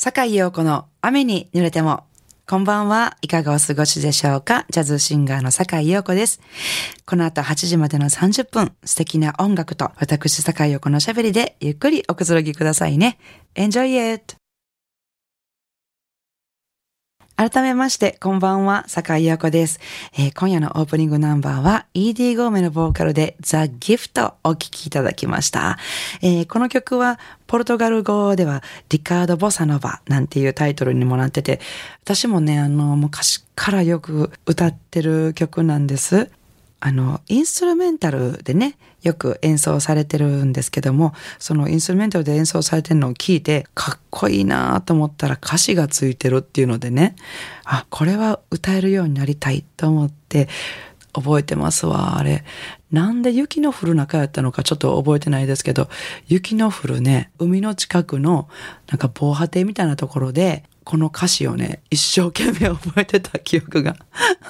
[0.00, 2.04] 坂井陽子の雨に濡れても。
[2.46, 3.16] こんばんは。
[3.20, 4.64] いかがお過ごしでしょうか？
[4.70, 6.40] ジャズシンガーの坂井陽子です。
[7.04, 13.18] この後8時までの30分、素敵な音楽と私坂井陽子のしゃべりでゆっくりおくつろぎくださいね。
[13.56, 14.37] Enjoy it!
[17.36, 19.78] 改めまして、こんばんは、坂井陽子です、
[20.14, 25.78] えー、今夜のオープニングナンバーは、ED ゴーメのボーカルで、ザ・ギフトをお聴きいただきました、
[26.20, 31.60] えー、この曲は、ポルトガル語では、リカード・ボサノバなんていうタイトルにもなってて、
[32.02, 36.30] 私もね、あの、昔からよく歌ってる曲なんです。
[36.80, 47.16] あの、インストゥルメンタルでね、よく演奏されてるんですけども、そのインストゥルメンタルで演奏されてるのを聞いて、かっこいいなと思ったら歌詞がついてるっていうのでね、
[47.64, 50.48] あ、これは歌えるようになりたいと思って、
[51.12, 52.44] 覚えてますわ、あれ。
[52.90, 55.88] なんで雪の降る中やったのかちょっと覚えてないですけど、
[56.26, 58.48] 雪の降るね、海の近くの
[58.88, 63.94] なんか防波堤みたいなところで、この歌詞をね、一生懸命覚えてた記憶が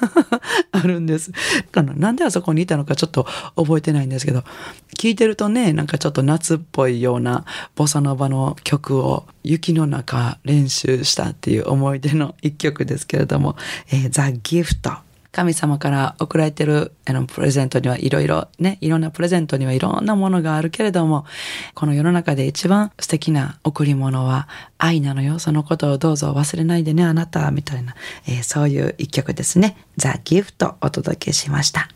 [0.71, 1.33] あるんです。
[1.75, 4.45] なんであそこにいたのかちょっと覚えてないんですけど、
[4.97, 13.57] 聞いてるとね、なんかちょっと夏っぽいようなボサノバの曲を雪の中練習したっていう思い出の一曲ですけれども、
[13.91, 15.08] えー、ザ・ギフト。
[15.39, 21.27] 神様から送られてるあのプレゼントにはいろいろね、いろんなプレゼントにはいろんなものがあるけれども、
[21.75, 25.39] この世の中で一番素敵な贈り物は愛なのよ。
[25.39, 27.95] そのことをどうぞ忘れないでね、あなた、みたいな、
[28.27, 29.77] えー、そういう一曲ですね。
[29.97, 31.89] ザ・ギフトお届けしました。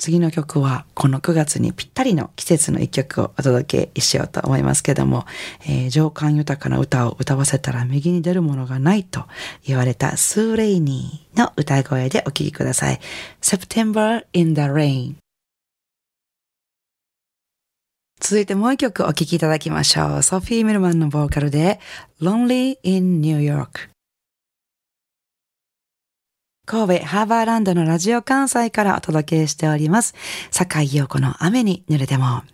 [0.00, 5.26] 次の曲はこの9月にぴったりの季節の一曲をお届けしようと思いますけども、
[5.68, 9.26] えー、情感豊かな歌を歌わせたら右に出るものがないと
[9.62, 13.00] 言われたスーレイニーの歌声でお聴きください。
[13.42, 15.16] September in the Rain
[18.20, 20.22] 続いてもう一曲お聴きいただきましょう。
[20.22, 21.78] ソフィー・ミルマンのボーカルで
[22.22, 23.90] Lonely in New York
[26.70, 30.14] 神戸ハーバーランドのラジオ関西からお届けしております。
[30.52, 32.44] 坂井陽子の雨に濡れても。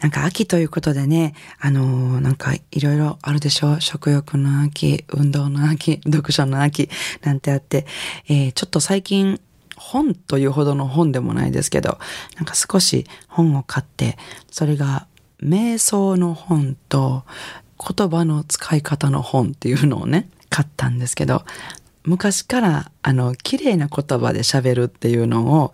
[0.00, 6.90] なんか秋ということでね、あのー、なんかいろいろあるでしょ食欲の秋、運動の秋、読書の秋
[7.22, 7.86] なんてあって、
[8.28, 9.40] えー、ちょっと最近
[9.78, 11.98] 本というほどの本でもないですけど、
[12.36, 14.18] なんか少し本を買って、
[14.50, 15.06] それが
[15.42, 17.24] 瞑想の本と
[17.78, 21.46] 言葉の使い方の本っていうのをね、買ったんですけど、
[22.04, 25.72] 昔からあの綺麗な言葉で喋るっていうのを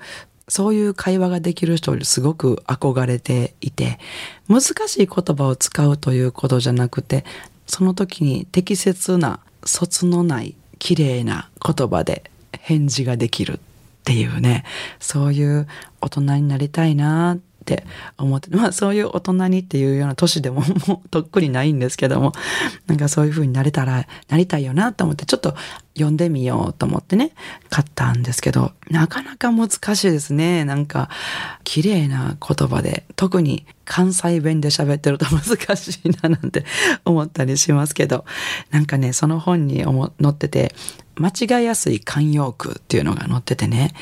[0.48, 3.98] そういう会話ができる人にすごく憧れていて
[4.48, 7.24] 難しい言葉を使うということじゃなくて
[7.66, 13.58] その時に適切な卒のない綺麗な言葉で返事ができるっ
[14.04, 14.64] ていうね
[15.00, 15.66] そういう
[16.00, 17.84] 大人になりたいなって
[18.16, 22.32] 思って、まあそういう大人にっていうような年でももうとっくにないんですけども、
[22.86, 25.54] なんかそういう風になれたら、なりたいよなと思って、ちょっと
[25.98, 27.32] 読んでみようと思ってね、
[27.68, 30.64] 買ったんですけど、なかなか難しいですね。
[30.64, 31.10] なんか、
[31.64, 36.64] 綺麗な言葉で、特に関西弁で喋ってると難しいななんて
[37.04, 38.24] 思ったりしますけど、
[38.70, 40.74] なんかね、その本に載ってて、
[41.16, 43.94] 間違いやすい慣用句っていうのが載っててね、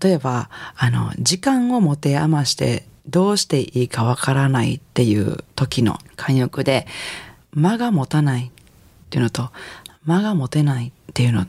[0.00, 6.86] 例えば、あの、時間を持て余してどうしていいかわからないっていう時の慣用句で、
[7.52, 8.50] 間が持たないっ
[9.10, 9.50] ていうのと、
[10.04, 11.44] 間が持てないっていうの、な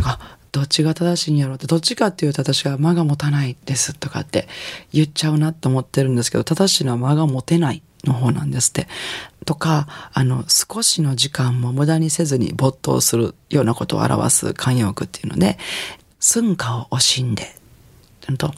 [0.00, 4.48] んか、どっちが正しいんやろうって、どっちかっていうと私は間が持たないですとかって
[4.90, 8.88] 言っちゃうなと思ってるんですけど、正しいのは間が持てないの方なんですって。
[9.44, 15.58] とか、あの、少しの時間も無駄にせずに没頭するようなことを表す慣用句っていうので、
[16.20, 17.54] 寸暇を惜しんで、
[18.38, 18.52] と、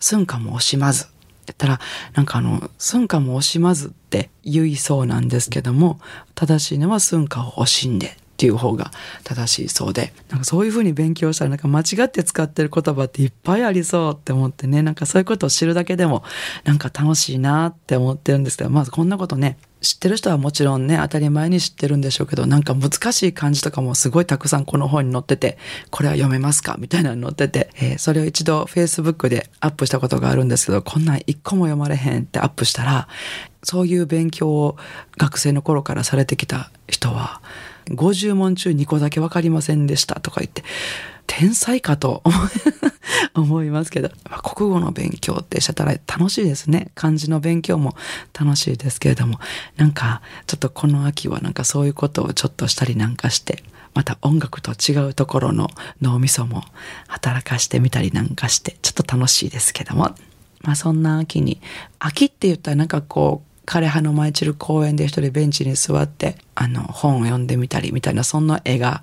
[0.00, 1.12] 寸暇も惜しまずって
[1.48, 1.80] 言ったら、
[2.14, 6.00] なんかあの、寸暇も惜しまずって言いそうなんですけども、
[6.34, 8.16] 正しいのは寸暇を惜しんで。
[8.38, 8.92] っていう方が
[9.24, 16.22] 正しいそうで、なんかそういうふうに勉強したらなんか間違って使ってる言葉っていっぱいありそうって思ってね、なんかそういうことを知るだけでも
[16.62, 25.58] なんか楽しいなって思ってるんですけど、まずこんなことね、知ってる人はもちろんね、当たり前に知ってるんでしょうけど、なんか難しい漢字とかもすごいたくさんこの本に載ってて、
[25.90, 26.76] これは読めますか？
[26.78, 33.08] みたいなの載ってて、えー、それを一度 Facebook でアップしたことがあるんですけど、こんなん一個も読まれへんってアップしたら、
[33.64, 34.76] そういう勉強を
[35.16, 37.42] 学生の頃からされてきた人は、
[37.94, 40.62] 50問中2個だけ分かりませんでしたとか言って、
[41.28, 42.22] 天才かと
[43.34, 46.90] 思 いますけど、まあ、国語の勉強ってしたら楽しいですね。
[46.94, 47.94] 漢字の勉強も
[48.38, 49.38] 楽しいですけれども、
[49.76, 53.62] なんかちょっとこの秋はなんかそういうことをちょっとしたりなんかして、
[53.94, 55.70] また音楽と違うところの
[56.00, 56.64] 脳みそも
[57.08, 60.14] 働かしてみたりなんかして、ちょっと楽しいですけども、
[60.62, 61.60] まあそんな秋に、
[61.98, 69.02] 秋って言ったらなんかこう、枯葉の舞い散る公園で一人ベンチに座って、あの、本を読んでみたりみたいな、そんな絵が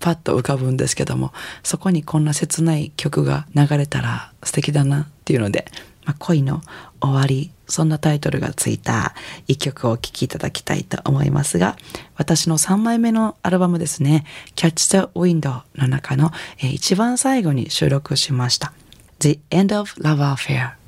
[0.00, 5.66] パッと浮かぶんですけども、そこにこんな切ない曲が流れたら素敵だなっていうので、
[6.06, 6.62] まあ、恋の
[7.02, 9.14] 終わり、そんなタイトルがついた
[9.48, 11.76] 一曲をお聴きいただきたいと思いますが、
[12.16, 14.24] 私の3枚目のアルバムですね、
[14.54, 18.72] Catch the Window の中の、え、一番最後に収録しました。
[19.18, 20.85] The End of Love Affair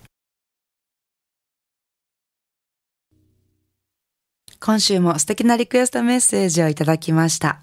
[4.60, 7.60] 今週も素敵なリクエストメッセージをいただきました。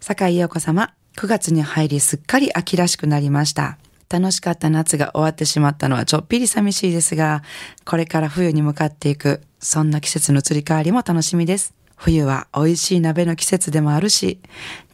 [0.00, 3.76] 坂井陽子様、9月に入りすっかり秋らしくなりました。
[4.08, 7.42] 楽しかった夏が終わってしまったのはちょっぴり寂しいですが、
[7.84, 11.74] これから冬に向かっていく、そんな季節の移り変わりも楽しみです。
[11.96, 14.40] 冬は美味しい鍋の季節でもあるし、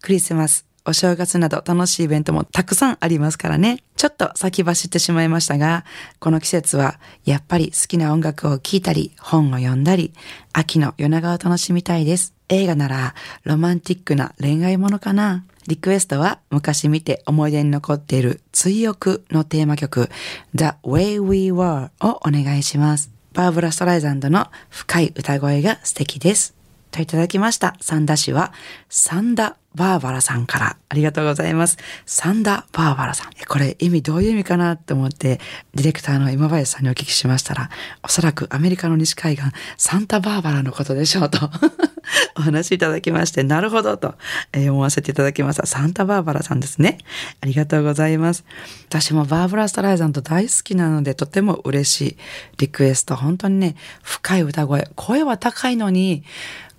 [0.01, 3.79] クリスマス、お正月など楽しいイベントもたくさんありますからね。
[3.97, 5.85] ちょっと先走ってしまいましたが、
[6.19, 10.13] この季節はやっぱり好きな音楽を聴いたり、本を読んだり、
[10.53, 12.35] 秋の夜長を楽しみたいです。
[12.49, 20.09] 映画ならロマンティックな恋愛ものかなリクエストは昔見て思い出に残っている追憶のテーマ曲
[20.55, 23.11] The Way We Were をお願いします。
[23.33, 26.55] バーブラ・ストライザンドの深い歌声が素敵です。
[26.97, 27.77] といただきました。
[27.81, 28.53] サンダ氏は
[28.89, 31.77] サンダバーバラさんからありがとうございます。
[32.07, 33.33] サンダ・バーバラさん。
[33.47, 35.39] これ意味どういう意味かなって思って、
[35.75, 37.69] ディレクターの今林さんにお聞きしましたら、
[38.03, 39.45] おそらくアメリカの西海岸、
[39.77, 41.51] サンタバーバラのことでしょうと
[42.39, 44.15] お話いただきまして、なるほどと、
[44.55, 45.67] 思わせていただきました。
[45.67, 46.99] サンタバーバラさんですね。
[47.43, 48.45] ありがとうございます。
[48.89, 52.17] 私もバーブラ・ストライザンと大好きなので、とても嬉しい
[52.59, 53.15] リクエスト。
[53.15, 54.89] 本当にね、深い歌声。
[54.95, 56.25] 声は高いのに、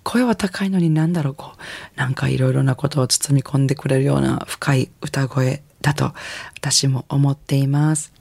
[0.08, 1.58] 声は高いのになんだろう、こう、
[1.98, 6.14] なんかいろいろなことを包み込んでくれるような深い歌声だと
[6.56, 8.14] 私も思っています。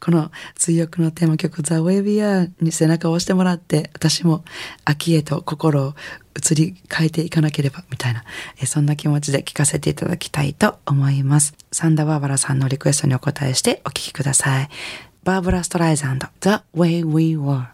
[0.00, 4.42] この追憶のテーマ曲 The Way We Are に背中を押してもらって私も
[4.86, 5.94] 秋へと心を
[6.34, 8.22] 移り変えていかなければみたいな
[8.60, 11.54] えそんな気持ちで聴かせていただきたいと思います。
[11.72, 14.68] サンダバーバラさんのリクエストにお答えしてお聴きください。
[15.24, 17.73] バーブラ・ストライザンド The Way We Were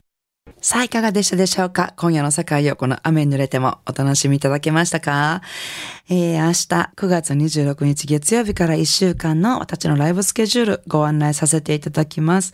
[0.59, 1.93] さあ、いかがでしたでしょうか？
[1.97, 5.41] 今夜の世界をこの雨に濡れてもお楽しみいただけましたか？
[6.09, 12.51] えー、明日9月26日月曜日から1週間の私のライブスケジュールご案内させていただきます。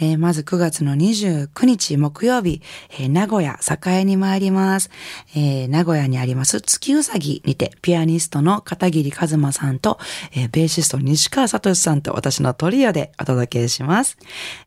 [0.00, 2.62] えー、まず9月の29日木曜日、
[2.92, 4.90] えー、名古屋栄に参ります。
[5.36, 9.98] えー、名古屋にあります月うさぎにてピアニストの片桐和馬さんと、
[10.32, 14.16] えー、ベーシスト西川聡さんと私のトリオでお届けします。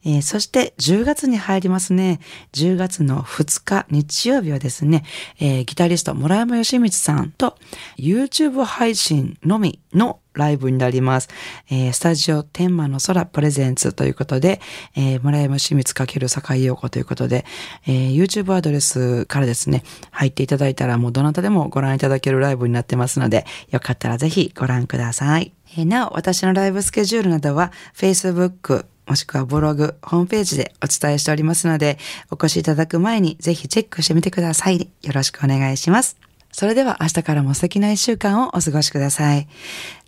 [0.06, 2.20] えー、そして10月に入りますね。
[2.54, 5.06] 10 10月の2日日曜日はですね、
[5.40, 7.58] えー、ギタリスト村山義光さんと
[7.98, 11.30] YouTube 配信のみのライブになります。
[11.72, 14.60] えー、スタジオ天満の空プレゼンツということで、
[14.96, 17.46] えー、村山義光×坂井陽子ということで、
[17.88, 25.54] えー、YouTube アドレスからですね、入っていただいたらもうどなたでもご覧いただけるライブになってますので、よかったらぜひご覧ください。
[25.78, 31.98] えー、なお、私のライブスケジュールなどは Facebook、もしくはブログ、ホームページでお伝えしておりますので、
[32.30, 34.80] お越しいただく前にぜひチェックしてみてください。
[34.80, 36.18] よろしくお願いします。
[36.52, 39.48] それでは明日からも素敵な一週間をお過ごしください。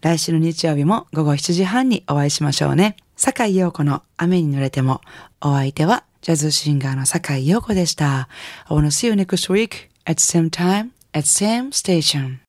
[0.02, 2.98] 来週の日曜日も午後7時半にお会いしましょうね。
[3.16, 5.02] 坂井陽子の雨に濡れても、
[5.42, 8.28] お相手はジャズシンガーの坂井陽子でした。
[8.68, 12.40] I wanna see you next week at same time at same station.